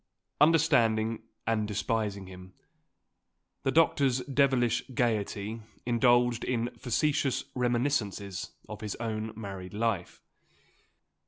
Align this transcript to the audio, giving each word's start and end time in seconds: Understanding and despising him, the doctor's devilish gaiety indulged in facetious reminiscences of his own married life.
Understanding 0.39 1.21
and 1.45 1.67
despising 1.67 2.25
him, 2.25 2.53
the 3.61 3.69
doctor's 3.71 4.21
devilish 4.21 4.83
gaiety 4.95 5.61
indulged 5.85 6.43
in 6.43 6.71
facetious 6.75 7.43
reminiscences 7.53 8.49
of 8.67 8.81
his 8.81 8.95
own 8.95 9.31
married 9.35 9.75
life. 9.75 10.19